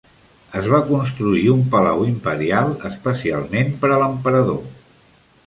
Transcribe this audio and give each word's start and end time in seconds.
Es 0.59 0.69
va 0.73 0.77
construir 0.85 1.43
un 1.55 1.61
palau 1.75 2.01
imperial 2.13 2.73
especialment 2.91 3.71
per 3.85 3.93
a 3.93 4.01
l'emperador. 4.07 4.61